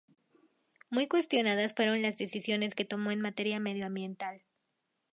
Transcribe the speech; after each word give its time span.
Muy 0.89 1.07
cuestionadas 1.07 1.75
fueron 1.75 2.01
las 2.01 2.17
decisiones 2.17 2.73
que 2.73 2.85
tomó 2.85 3.11
en 3.11 3.21
materia 3.21 3.59
medioambiental. 3.59 4.41